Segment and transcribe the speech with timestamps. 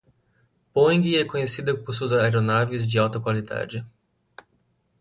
[0.73, 3.85] Boeing é conhecida por suas aeronaves de alta qualidade.